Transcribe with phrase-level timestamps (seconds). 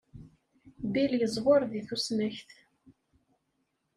[0.93, 2.49] Bill yeẓwer di tusnakt.